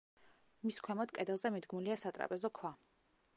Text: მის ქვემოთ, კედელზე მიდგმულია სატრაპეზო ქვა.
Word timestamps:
მის 0.69 0.79
ქვემოთ, 0.87 1.13
კედელზე 1.19 1.51
მიდგმულია 1.57 1.99
სატრაპეზო 2.05 2.53
ქვა. 2.61 2.73